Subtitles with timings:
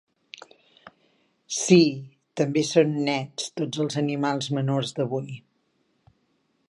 [1.57, 1.77] Sí,
[2.41, 5.39] també són nets tots els animals menors d'avui.